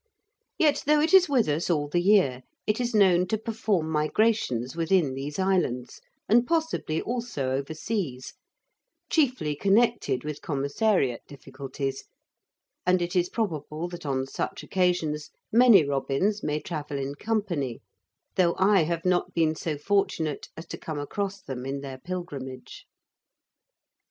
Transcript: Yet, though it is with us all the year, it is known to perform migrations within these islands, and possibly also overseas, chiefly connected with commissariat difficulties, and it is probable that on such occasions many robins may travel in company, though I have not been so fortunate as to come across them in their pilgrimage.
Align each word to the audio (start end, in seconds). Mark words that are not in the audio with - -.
Yet, 0.57 0.81
though 0.87 0.99
it 0.99 1.13
is 1.13 1.29
with 1.29 1.47
us 1.47 1.69
all 1.69 1.87
the 1.87 2.01
year, 2.01 2.41
it 2.65 2.81
is 2.81 2.95
known 2.95 3.27
to 3.27 3.37
perform 3.37 3.87
migrations 3.91 4.75
within 4.75 5.13
these 5.13 5.37
islands, 5.37 6.01
and 6.27 6.47
possibly 6.47 6.99
also 6.99 7.51
overseas, 7.51 8.33
chiefly 9.11 9.55
connected 9.55 10.23
with 10.23 10.41
commissariat 10.41 11.21
difficulties, 11.27 12.05
and 12.83 12.99
it 12.99 13.15
is 13.15 13.29
probable 13.29 13.87
that 13.89 14.03
on 14.07 14.25
such 14.25 14.63
occasions 14.63 15.29
many 15.51 15.85
robins 15.85 16.41
may 16.41 16.59
travel 16.59 16.97
in 16.97 17.13
company, 17.13 17.79
though 18.37 18.55
I 18.57 18.85
have 18.85 19.05
not 19.05 19.35
been 19.35 19.53
so 19.53 19.77
fortunate 19.77 20.47
as 20.57 20.65
to 20.69 20.79
come 20.79 20.97
across 20.97 21.43
them 21.43 21.63
in 21.63 21.81
their 21.81 21.99
pilgrimage. 21.99 22.87